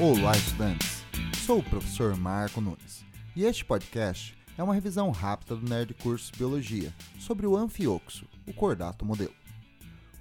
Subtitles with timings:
[0.00, 1.04] Olá, estudantes!
[1.44, 3.04] Sou o professor Marco Nunes
[3.36, 8.54] e este podcast é uma revisão rápida do Nerd Curso Biologia sobre o anfioxo, o
[8.54, 9.34] cordato modelo.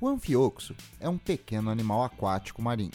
[0.02, 2.92] O anfioxo é um pequeno animal aquático marinho.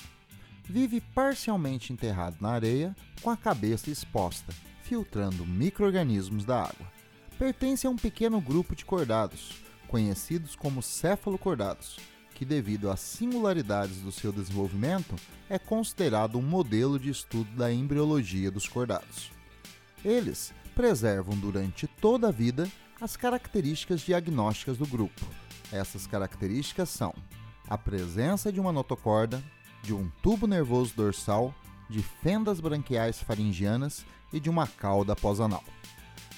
[0.65, 4.53] Vive parcialmente enterrado na areia, com a cabeça exposta,
[4.83, 6.93] filtrando micro-organismos da água.
[7.39, 11.97] Pertence a um pequeno grupo de cordados, conhecidos como cefalocordados,
[12.37, 15.17] que, devido às singularidades do seu desenvolvimento,
[15.49, 19.31] é considerado um modelo de estudo da embriologia dos cordados.
[20.05, 25.27] Eles preservam durante toda a vida as características diagnósticas do grupo.
[25.73, 27.15] Essas características são
[27.69, 29.43] a presença de uma notocorda,
[29.83, 31.55] de um tubo nervoso dorsal,
[31.89, 35.65] de fendas branquiais faringianas e de uma cauda pós-anal.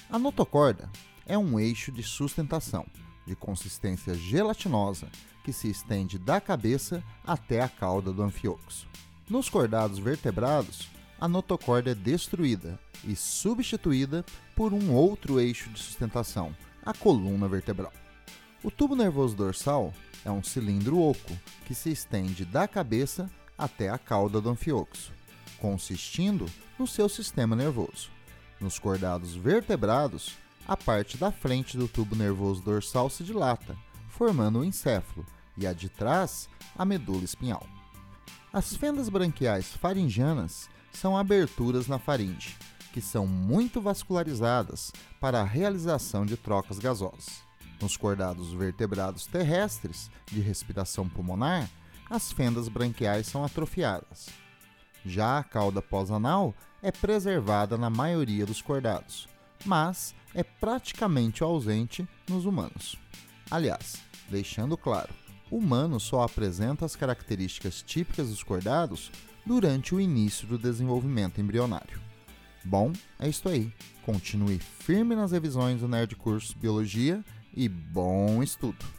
[0.09, 0.89] A notocorda
[1.25, 2.85] é um eixo de sustentação
[3.29, 5.07] de consistência gelatinosa
[5.43, 8.87] que se estende da cabeça até a cauda do anfioxo.
[9.29, 10.89] Nos cordados vertebrados,
[11.21, 17.93] a notocorda é destruída e substituída por um outro eixo de sustentação, a coluna vertebral.
[18.63, 19.93] O tubo nervoso dorsal
[20.25, 25.13] é um cilindro oco que se estende da cabeça até a cauda do anfioxo,
[25.59, 26.47] consistindo
[26.79, 28.09] no seu sistema nervoso.
[28.59, 30.35] Nos cordados vertebrados,
[30.69, 33.75] a parte da frente do tubo nervoso dorsal se dilata,
[34.07, 35.25] formando o encéfalo,
[35.57, 37.65] e a de trás, a medula espinhal.
[38.53, 42.55] As fendas branquiais faringianas são aberturas na faringe,
[42.93, 47.41] que são muito vascularizadas para a realização de trocas gasosas.
[47.81, 51.67] Nos cordados vertebrados terrestres de respiração pulmonar,
[52.07, 54.27] as fendas branquiais são atrofiadas.
[55.03, 59.27] Já a cauda pós-anal é preservada na maioria dos cordados,
[59.65, 62.97] mas é praticamente ausente nos humanos.
[63.49, 63.97] Aliás,
[64.29, 65.13] deixando claro,
[65.49, 69.11] o humano só apresenta as características típicas dos cordados
[69.45, 71.99] durante o início do desenvolvimento embrionário.
[72.63, 73.73] Bom, é isso aí.
[74.03, 77.23] Continue firme nas revisões do Nerd Curso Biologia
[77.55, 78.98] e bom estudo!